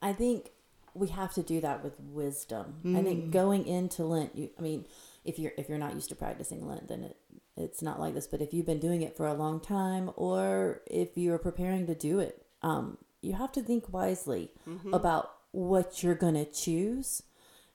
[0.00, 0.50] I think
[0.94, 2.76] we have to do that with wisdom.
[2.84, 2.98] Mm.
[2.98, 3.30] I think mm.
[3.30, 4.86] going into Lent, you, I mean,
[5.24, 7.16] if you're if you're not used to practicing Lent, then it
[7.56, 8.26] it's not like this.
[8.26, 11.94] But if you've been doing it for a long time, or if you're preparing to
[11.94, 14.92] do it, um, you have to think wisely mm-hmm.
[14.92, 17.22] about what you're going to choose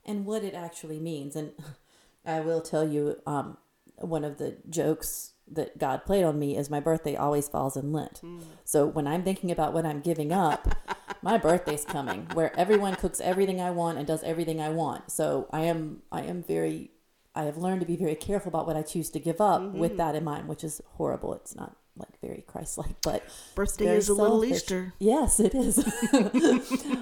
[0.05, 1.35] and what it actually means.
[1.35, 1.51] And
[2.25, 3.57] I will tell you, um,
[3.97, 7.91] one of the jokes that God played on me is my birthday always falls in
[7.91, 8.21] Lent.
[8.23, 8.43] Mm.
[8.63, 10.75] So when I'm thinking about what I'm giving up,
[11.21, 15.11] my birthday's coming where everyone cooks everything I want and does everything I want.
[15.11, 16.91] So I am I am very
[17.35, 19.77] I have learned to be very careful about what I choose to give up mm-hmm.
[19.77, 21.33] with that in mind, which is horrible.
[21.33, 23.23] It's not like very Christ-like, but
[23.55, 24.21] birthday is a selfish.
[24.21, 24.93] little Easter.
[24.99, 25.83] Yes, it is.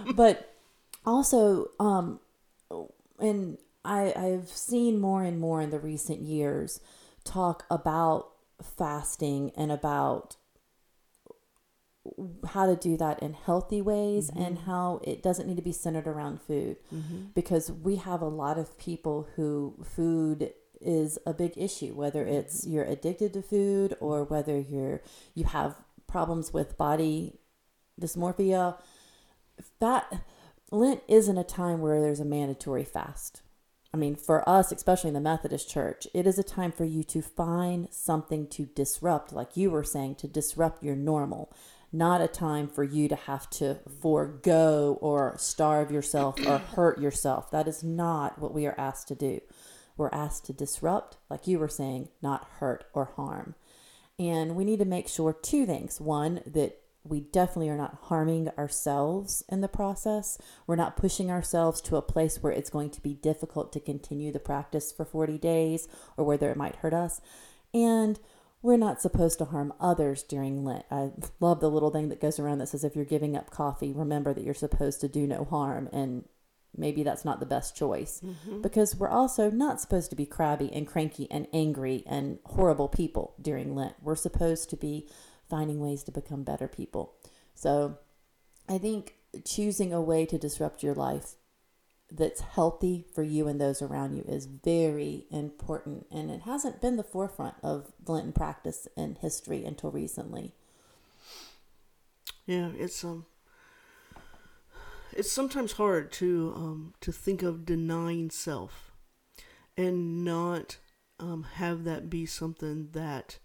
[0.16, 0.56] but
[1.06, 2.20] also, um,
[3.20, 6.80] and I I've seen more and more in the recent years
[7.24, 10.36] talk about fasting and about
[12.48, 14.42] how to do that in healthy ways mm-hmm.
[14.42, 17.26] and how it doesn't need to be centered around food mm-hmm.
[17.36, 22.36] because we have a lot of people who food is a big issue whether mm-hmm.
[22.36, 25.02] it's you're addicted to food or whether you're
[25.36, 25.76] you have
[26.08, 27.40] problems with body
[28.00, 28.78] dysmorphia
[29.80, 30.24] that
[30.72, 33.42] lent isn't a time where there's a mandatory fast
[33.94, 37.04] I mean, for us, especially in the Methodist Church, it is a time for you
[37.06, 41.52] to find something to disrupt, like you were saying, to disrupt your normal
[41.92, 47.50] not a time for you to have to forego or starve yourself or hurt yourself.
[47.52, 49.42] That is not what we are asked to do.
[49.98, 53.56] We're asked to disrupt, like you were saying, not hurt or harm.
[54.18, 56.00] And we need to make sure two things.
[56.00, 60.38] One, that we definitely are not harming ourselves in the process.
[60.68, 64.32] We're not pushing ourselves to a place where it's going to be difficult to continue
[64.32, 67.22] the practice for 40 days or whether it might hurt us.
[67.74, 68.20] And
[68.62, 70.86] we're not supposed to harm others during Lent.
[70.92, 73.94] I love the little thing that goes around that says if you're giving up coffee,
[73.94, 75.88] remember that you're supposed to do no harm.
[75.94, 76.26] And
[76.76, 78.62] maybe that's not the best choice mm-hmm.
[78.62, 83.34] because we're also not supposed to be crabby and cranky and angry and horrible people
[83.42, 83.96] during Lent.
[84.02, 85.08] We're supposed to be
[85.50, 87.16] finding ways to become better people.
[87.56, 87.98] So
[88.68, 91.36] I think choosing a way to disrupt your life
[92.12, 96.96] that's healthy for you and those around you is very important and it hasn't been
[96.96, 100.54] the forefront of Lenten practice in history until recently.
[102.48, 103.26] Yeah, it's um
[105.14, 108.92] it's sometimes hard to um to think of denying self
[109.78, 110.78] and not
[111.20, 113.38] um have that be something that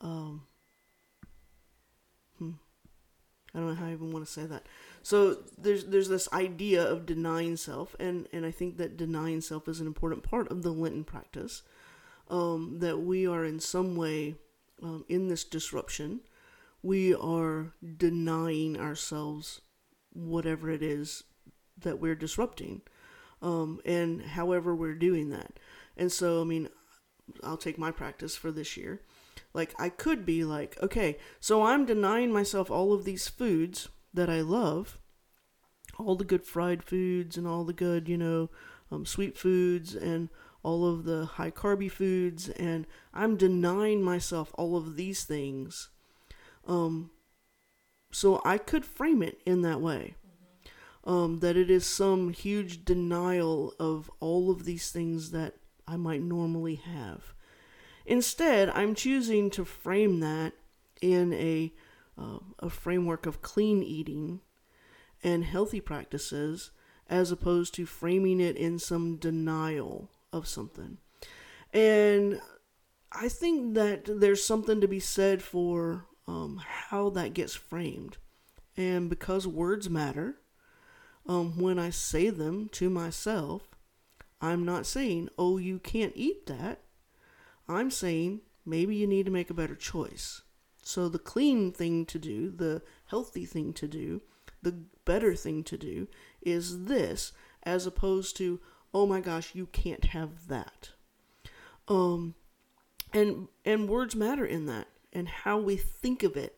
[0.00, 0.47] um
[3.58, 4.66] I don't know how I even want to say that
[5.02, 9.68] so there's there's this idea of denying self, and and I think that denying self
[9.68, 11.62] is an important part of the Lenten practice.
[12.30, 14.36] Um, that we are in some way
[14.82, 16.20] um, in this disruption,
[16.82, 19.62] we are denying ourselves
[20.12, 21.24] whatever it is
[21.80, 22.82] that we're disrupting.
[23.42, 25.58] um, and however we're doing that.
[25.96, 26.68] And so, I mean,
[27.42, 29.00] I'll take my practice for this year.
[29.54, 34.28] Like, I could be like, okay, so I'm denying myself all of these foods that
[34.28, 34.98] I love,
[35.98, 38.50] all the good fried foods and all the good, you know,
[38.90, 40.28] um, sweet foods and
[40.62, 45.88] all of the high carby foods, and I'm denying myself all of these things.
[46.66, 47.10] Um,
[48.10, 50.14] so I could frame it in that way.
[51.04, 55.54] Um, that it is some huge denial of all of these things that
[55.86, 57.32] I might normally have.
[58.08, 60.54] Instead, I'm choosing to frame that
[61.02, 61.74] in a,
[62.18, 64.40] uh, a framework of clean eating
[65.22, 66.70] and healthy practices
[67.10, 70.96] as opposed to framing it in some denial of something.
[71.74, 72.40] And
[73.12, 78.16] I think that there's something to be said for um, how that gets framed.
[78.74, 80.36] And because words matter,
[81.26, 83.68] um, when I say them to myself,
[84.40, 86.80] I'm not saying, oh, you can't eat that.
[87.68, 90.42] I'm saying, maybe you need to make a better choice.
[90.82, 94.22] So the clean thing to do, the healthy thing to do,
[94.62, 94.72] the
[95.04, 96.08] better thing to do
[96.40, 98.60] is this, as opposed to,
[98.94, 100.90] oh my gosh, you can't have that.
[101.88, 102.34] Um,
[103.12, 106.56] and and words matter in that, and how we think of it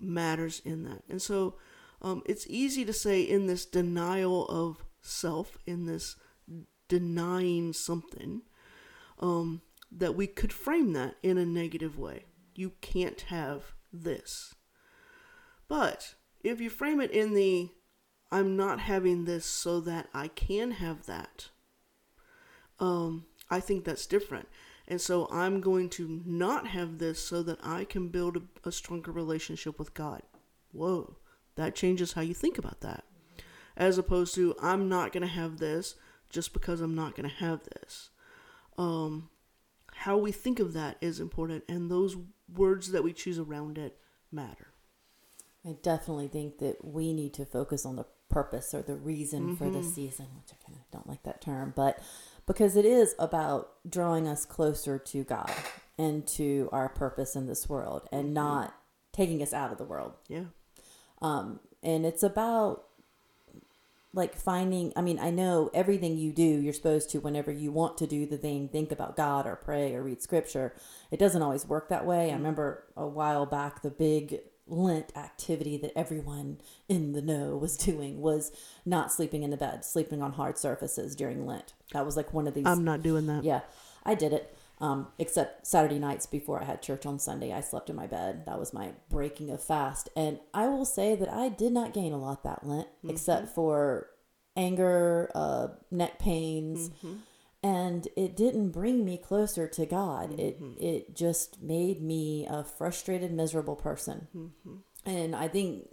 [0.00, 1.02] matters in that.
[1.08, 1.56] And so,
[2.02, 6.16] um, it's easy to say in this denial of self, in this
[6.88, 8.42] denying something,
[9.20, 9.62] um,
[9.96, 12.24] that we could frame that in a negative way.
[12.54, 14.54] You can't have this.
[15.68, 17.70] But if you frame it in the
[18.30, 21.50] I'm not having this so that I can have that,
[22.80, 24.48] um, I think that's different.
[24.88, 28.72] And so I'm going to not have this so that I can build a, a
[28.72, 30.22] stronger relationship with God.
[30.72, 31.16] Whoa,
[31.54, 33.04] that changes how you think about that.
[33.76, 35.94] As opposed to, I'm not going to have this
[36.28, 38.10] just because I'm not going to have this.
[38.76, 39.30] Um,
[39.94, 42.16] how we think of that is important, and those
[42.52, 43.96] words that we choose around it
[44.30, 44.68] matter.
[45.66, 49.54] I definitely think that we need to focus on the purpose or the reason mm-hmm.
[49.54, 52.00] for the season, which I kind of don't like that term, but
[52.46, 55.50] because it is about drawing us closer to God
[55.96, 58.34] and to our purpose in this world and mm-hmm.
[58.34, 58.74] not
[59.12, 60.12] taking us out of the world.
[60.28, 60.46] Yeah.
[61.22, 62.84] Um, and it's about
[64.14, 67.98] like finding i mean i know everything you do you're supposed to whenever you want
[67.98, 70.74] to do the thing think about god or pray or read scripture
[71.10, 72.36] it doesn't always work that way i mm-hmm.
[72.36, 78.20] remember a while back the big Lent activity that everyone in the know was doing
[78.20, 78.50] was
[78.86, 81.74] not sleeping in the bed, sleeping on hard surfaces during Lent.
[81.92, 82.66] That was like one of these.
[82.66, 83.44] I'm not doing that.
[83.44, 83.60] Yeah,
[84.04, 84.56] I did it.
[84.80, 88.44] Um, except Saturday nights before I had church on Sunday, I slept in my bed.
[88.46, 90.08] That was my breaking of fast.
[90.16, 93.10] And I will say that I did not gain a lot that Lent, mm-hmm.
[93.10, 94.10] except for
[94.56, 96.90] anger, uh, neck pains.
[96.90, 97.14] Mm-hmm
[97.64, 100.32] and it didn't bring me closer to God.
[100.32, 100.74] Mm-hmm.
[100.78, 104.28] It it just made me a frustrated, miserable person.
[104.36, 104.74] Mm-hmm.
[105.06, 105.88] And I think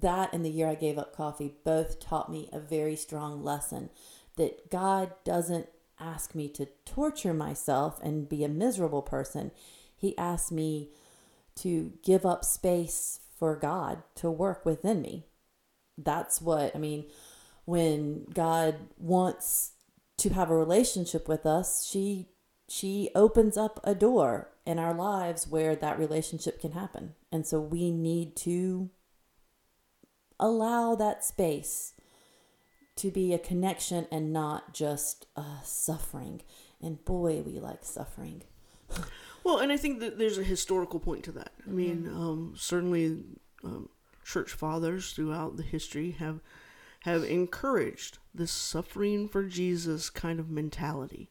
[0.00, 3.90] that and the year I gave up coffee both taught me a very strong lesson
[4.36, 5.68] that God doesn't
[6.00, 9.50] ask me to torture myself and be a miserable person.
[9.96, 10.90] He asked me
[11.56, 15.26] to give up space for God to work within me.
[15.96, 17.06] That's what I mean
[17.64, 19.72] when God wants
[20.18, 22.28] to have a relationship with us, she
[22.68, 27.14] she opens up a door in our lives where that relationship can happen.
[27.30, 28.90] And so we need to
[30.40, 31.94] allow that space
[32.98, 36.42] to be a connection and not just a suffering.
[36.80, 38.42] And boy, we like suffering.
[39.44, 41.52] well, and I think that there's a historical point to that.
[41.66, 42.20] I mean, mm-hmm.
[42.20, 43.24] um, certainly
[43.64, 43.88] um,
[44.24, 46.40] church fathers throughout the history have
[47.02, 51.30] have encouraged this suffering for Jesus kind of mentality.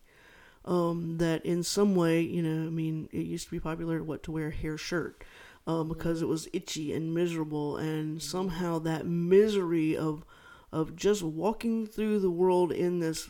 [0.63, 4.23] Um, that in some way, you know, I mean, it used to be popular what
[4.23, 5.23] to wear a hair shirt
[5.65, 10.25] um, because it was itchy and miserable, and somehow that misery of
[10.71, 13.29] of just walking through the world in this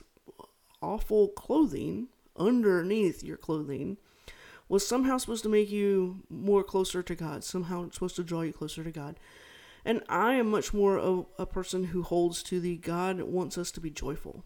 [0.82, 3.98] awful clothing underneath your clothing
[4.70, 7.44] was somehow supposed to make you more closer to God.
[7.44, 9.20] Somehow supposed to draw you closer to God.
[9.86, 13.72] And I am much more of a person who holds to the God wants us
[13.72, 14.44] to be joyful.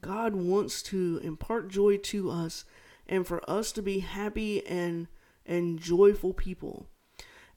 [0.00, 2.64] God wants to impart joy to us
[3.06, 5.08] and for us to be happy and
[5.44, 6.86] and joyful people.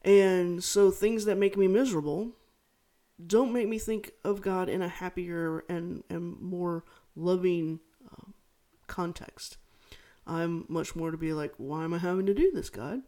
[0.02, 2.32] And so things that make me miserable
[3.24, 6.84] don't make me think of God in a happier and, and more
[7.14, 8.30] loving uh,
[8.86, 9.56] context.
[10.26, 13.02] I'm much more to be like, why am I having to do this, God?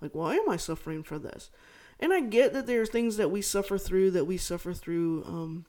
[0.00, 1.50] Like, why am I suffering for this?
[1.98, 5.24] And I get that there are things that we suffer through that we suffer through
[5.24, 5.66] um,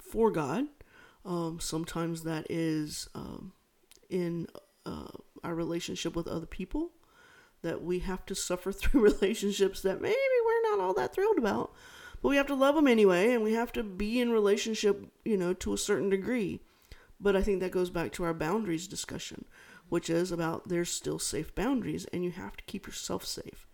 [0.00, 0.64] for God.
[1.24, 3.52] Um, sometimes that is um,
[4.08, 4.48] in
[4.84, 5.08] uh,
[5.44, 6.90] our relationship with other people
[7.62, 11.72] that we have to suffer through relationships that maybe we're not all that thrilled about,
[12.26, 15.36] but we have to love them anyway, and we have to be in relationship, you
[15.36, 16.60] know, to a certain degree.
[17.20, 19.44] But I think that goes back to our boundaries discussion,
[19.90, 23.68] which is about there's still safe boundaries, and you have to keep yourself safe.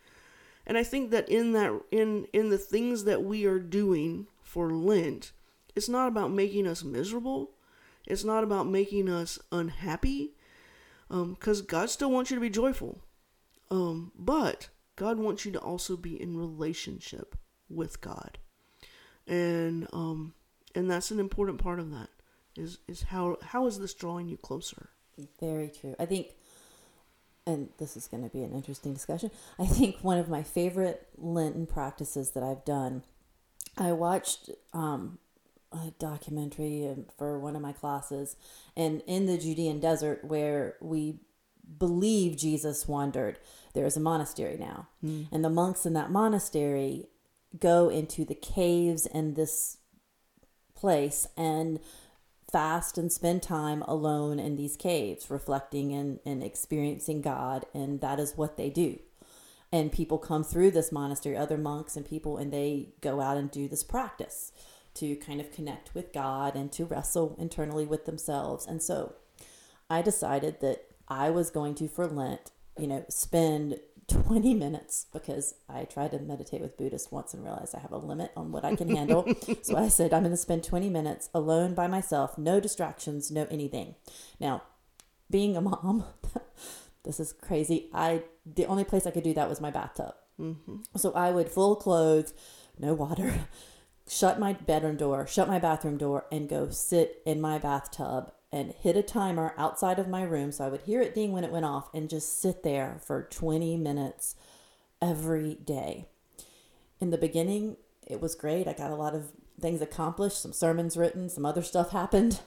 [0.66, 4.70] And I think that in that in in the things that we are doing for
[4.70, 5.32] Lent,
[5.74, 7.52] it's not about making us miserable.
[8.06, 10.34] It's not about making us unhappy,
[11.08, 13.00] because um, God still wants you to be joyful.
[13.70, 17.34] Um, but God wants you to also be in relationship
[17.72, 18.38] with God,
[19.26, 20.34] and um,
[20.74, 22.08] and that's an important part of that.
[22.56, 24.90] Is is how how is this drawing you closer?
[25.40, 25.94] Very true.
[25.98, 26.28] I think
[27.46, 29.30] and this is going to be an interesting discussion.
[29.58, 33.02] I think one of my favorite Lenten practices that I've done,
[33.76, 35.18] I watched um,
[35.72, 38.36] a documentary for one of my classes,
[38.76, 41.16] and in the Judean desert where we
[41.78, 43.38] believe Jesus wandered,
[43.74, 44.88] there is a monastery now.
[45.04, 45.28] Mm.
[45.32, 47.06] And the monks in that monastery
[47.58, 49.78] go into the caves in this
[50.74, 51.80] place and
[52.50, 57.64] fast and spend time alone in these caves, reflecting and, and experiencing God.
[57.72, 58.98] And that is what they do.
[59.72, 63.50] And people come through this monastery, other monks and people, and they go out and
[63.50, 64.52] do this practice
[64.94, 68.66] to kind of connect with God and to wrestle internally with themselves.
[68.66, 69.14] And so
[69.88, 73.80] I decided that I was going to, for Lent, you know, spend
[74.12, 77.98] 20 minutes because I tried to meditate with Buddhists once and realized I have a
[77.98, 79.26] limit on what I can handle.
[79.62, 83.46] so I said, I'm going to spend 20 minutes alone by myself, no distractions, no
[83.50, 83.94] anything.
[84.38, 84.62] Now,
[85.30, 86.04] being a mom,
[87.04, 87.88] this is crazy.
[87.92, 90.14] I the only place I could do that was my bathtub.
[90.40, 90.76] Mm-hmm.
[90.96, 92.34] So I would full clothes,
[92.78, 93.46] no water,
[94.08, 98.72] shut my bedroom door, shut my bathroom door, and go sit in my bathtub and
[98.72, 101.50] hit a timer outside of my room so I would hear it ding when it
[101.50, 104.36] went off and just sit there for 20 minutes
[105.00, 106.08] every day.
[107.00, 107.76] In the beginning,
[108.06, 108.68] it was great.
[108.68, 112.40] I got a lot of things accomplished, some sermons written, some other stuff happened.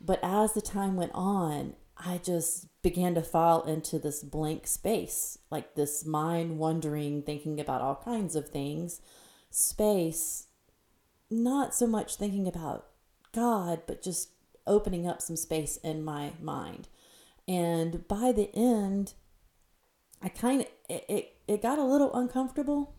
[0.00, 5.38] But as the time went on, I just began to fall into this blank space,
[5.50, 9.00] like this mind wandering, thinking about all kinds of things,
[9.50, 10.48] space,
[11.30, 12.86] not so much thinking about
[13.32, 14.30] God, but just
[14.66, 16.88] opening up some space in my mind.
[17.46, 19.14] And by the end,
[20.22, 22.94] I kind of it, it, it got a little uncomfortable.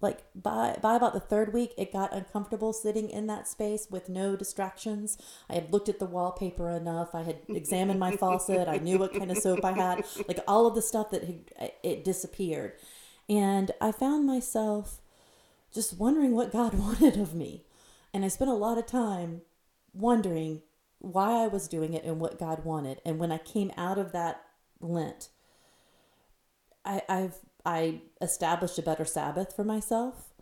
[0.00, 4.08] Like by by about the third week, it got uncomfortable sitting in that space with
[4.08, 5.18] no distractions.
[5.50, 7.16] I had looked at the wallpaper enough.
[7.16, 8.68] I had examined my faucet.
[8.68, 10.04] I knew what kind of soap I had.
[10.28, 12.74] Like all of the stuff that had, it disappeared,
[13.28, 15.00] and I found myself
[15.74, 17.64] just wondering what God wanted of me.
[18.14, 19.42] And I spent a lot of time
[19.92, 20.62] wondering
[20.98, 23.00] why I was doing it and what God wanted.
[23.04, 24.42] And when I came out of that
[24.80, 25.28] Lent,
[26.84, 30.32] I, I've I established a better Sabbath for myself.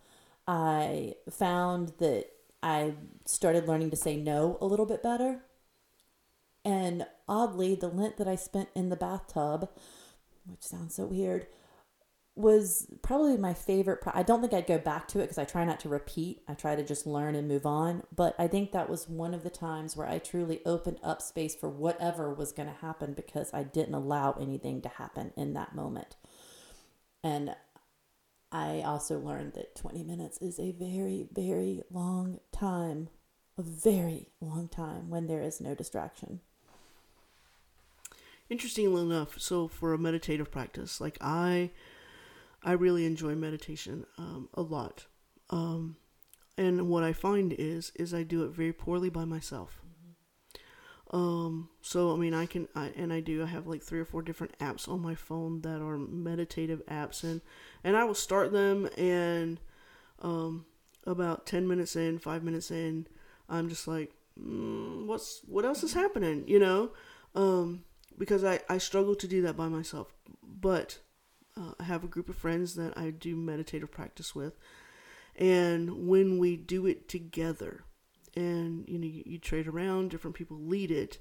[0.47, 2.27] I found that
[2.63, 2.93] I
[3.25, 5.41] started learning to say no a little bit better.
[6.63, 9.69] And oddly, the Lent that I spent in the bathtub,
[10.45, 11.47] which sounds so weird,
[12.37, 13.99] was probably my favorite.
[14.13, 16.43] I don't think I'd go back to it because I try not to repeat.
[16.47, 18.03] I try to just learn and move on.
[18.15, 21.55] But I think that was one of the times where I truly opened up space
[21.55, 25.75] for whatever was going to happen because I didn't allow anything to happen in that
[25.75, 26.15] moment.
[27.23, 27.55] And
[28.51, 33.09] I also learned that 20 minutes is a very, very long time,
[33.57, 36.41] a very long time when there is no distraction.
[38.49, 41.71] Interestingly enough, so for a meditative practice, like I
[42.63, 45.05] I really enjoy meditation um, a lot.
[45.49, 45.97] Um,
[46.57, 49.81] and what I find is is I do it very poorly by myself.
[51.11, 53.41] Um, so I mean, I can, I, and I do.
[53.41, 57.23] I have like three or four different apps on my phone that are meditative apps,
[57.23, 57.41] and
[57.83, 59.59] and I will start them, and
[60.21, 60.65] um,
[61.05, 63.07] about ten minutes in, five minutes in,
[63.47, 66.91] I'm just like, mm, what's what else is happening, you know?
[67.35, 67.85] Um,
[68.17, 70.99] because I I struggle to do that by myself, but
[71.57, 74.57] uh, I have a group of friends that I do meditative practice with,
[75.35, 77.83] and when we do it together,
[78.35, 81.19] and you know you, you trade around, different people lead it,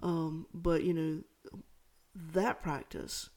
[0.00, 1.22] um, but you know
[2.14, 3.30] that practice.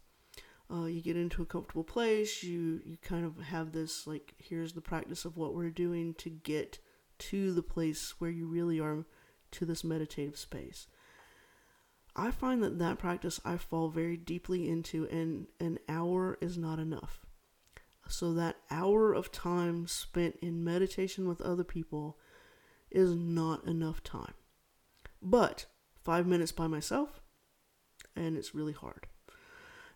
[0.70, 2.44] Uh, you get into a comfortable place.
[2.44, 6.30] You you kind of have this like here's the practice of what we're doing to
[6.30, 6.80] get
[7.20, 9.06] to the place where you really are
[9.52, 10.88] to this meditative space.
[12.18, 16.80] I find that that practice I fall very deeply into, and an hour is not
[16.80, 17.26] enough.
[18.10, 22.18] So, that hour of time spent in meditation with other people
[22.90, 24.34] is not enough time.
[25.22, 25.66] but
[26.04, 27.22] five minutes by myself,
[28.16, 29.08] and it's really hard.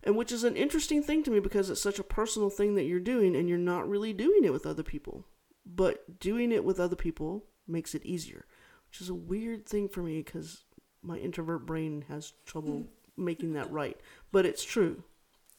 [0.03, 2.83] And which is an interesting thing to me because it's such a personal thing that
[2.85, 5.25] you're doing, and you're not really doing it with other people.
[5.65, 8.45] But doing it with other people makes it easier,
[8.89, 10.65] which is a weird thing for me because
[11.03, 12.85] my introvert brain has trouble
[13.17, 13.97] making that right.
[14.31, 15.03] But it's true.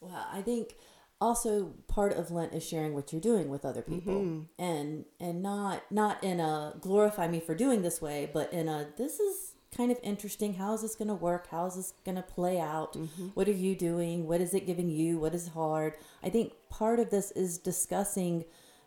[0.01, 0.75] Well, I think
[1.21, 4.61] also part of Lent is sharing what you're doing with other people, Mm-hmm.
[4.63, 8.87] and and not not in a glorify me for doing this way, but in a
[8.97, 10.53] this is kind of interesting.
[10.55, 11.47] How is this going to work?
[11.49, 12.93] How is this going to play out?
[12.93, 13.27] Mm-hmm.
[13.33, 14.27] What are you doing?
[14.27, 15.17] What is it giving you?
[15.17, 15.93] What is hard?
[16.21, 18.45] I think part of this is discussing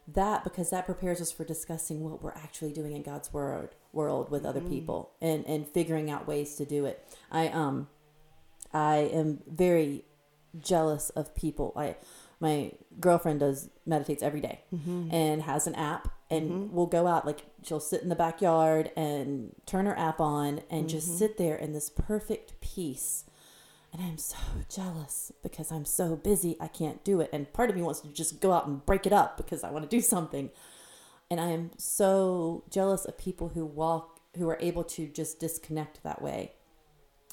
[0.09, 4.31] that because that prepares us for discussing what we're actually doing in God's word world
[4.31, 4.69] with other mm.
[4.69, 7.05] people and and figuring out ways to do it.
[7.31, 7.89] I um
[8.73, 10.05] I am very
[10.61, 11.73] jealous of people.
[11.77, 11.97] I
[12.39, 15.09] my girlfriend does meditates every day mm-hmm.
[15.11, 16.75] and has an app and mm-hmm.
[16.75, 20.89] we'll go out like she'll sit in the backyard and turn her app on and
[20.89, 21.19] just mm-hmm.
[21.19, 23.25] sit there in this perfect peace.
[23.97, 24.37] And I'm so
[24.69, 27.31] jealous because I'm so busy I can't do it.
[27.33, 29.71] And part of me wants to just go out and break it up because I
[29.71, 30.51] want to do something.
[31.31, 36.03] And I am so jealous of people who walk who are able to just disconnect
[36.03, 36.53] that way.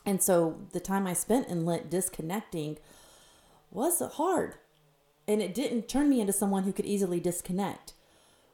[0.06, 2.78] And so the time I spent in Lent disconnecting
[3.70, 4.56] was hard.
[5.28, 7.92] And it didn't turn me into someone who could easily disconnect,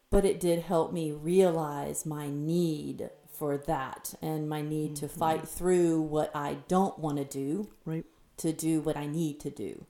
[0.09, 5.47] but it did help me realize my need for that and my need to fight
[5.47, 8.05] through what I don't want to do Right.
[8.37, 9.85] to do what I need to do.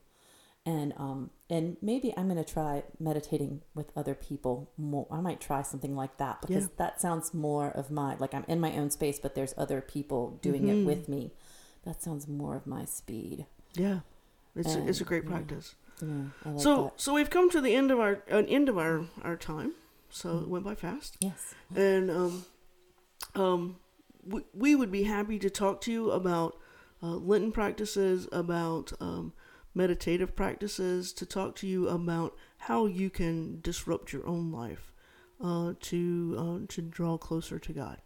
[0.65, 5.07] And um and maybe I'm going to try meditating with other people more.
[5.09, 6.69] I might try something like that because Yeah.
[6.77, 10.37] that sounds more of my like I'm in my own space but there's other people
[10.41, 11.31] doing it with me.
[11.85, 13.45] That sounds more of my speed.
[13.73, 13.99] Yeah.
[14.55, 15.75] It's a, it's a great practice.
[16.01, 16.07] Yeah,
[16.45, 17.01] I like so that.
[17.01, 19.73] so we've come to the end of our uh, end of our our time.
[20.09, 21.17] So it went by fast.
[21.21, 21.53] Yes.
[21.75, 22.45] and um,
[23.35, 23.77] um,
[24.25, 26.57] we, we would be happy to talk to you about
[27.01, 29.33] uh, Lenten practices, about um,
[29.73, 34.93] meditative practices, to talk to you about how you can disrupt your own life
[35.43, 37.97] uh, to uh, to draw closer to God.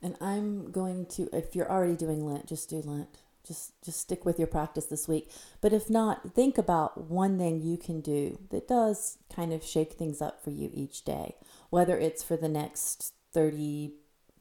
[0.00, 3.20] And I'm going to if you're already doing Lent, just do Lent.
[3.46, 5.30] Just just stick with your practice this week.
[5.60, 9.94] But if not, think about one thing you can do that does kind of shake
[9.94, 11.34] things up for you each day.
[11.68, 13.12] Whether it's for the next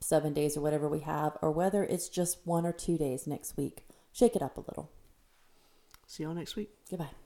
[0.04, 3.56] 37 days or whatever we have or whether it's just one or two days next
[3.58, 3.88] week.
[4.12, 4.92] Shake it up a little.
[6.08, 6.72] See y'all next week.
[6.90, 7.23] Goodbye.